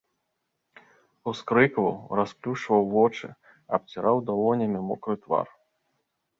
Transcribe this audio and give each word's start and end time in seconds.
Ускрыкваў, 1.31 1.91
расплюшчваў 2.21 2.81
вочы, 2.95 3.27
абціраў 3.81 4.15
далонямі 4.33 4.85
мокры 4.89 5.15
твар. 5.25 5.47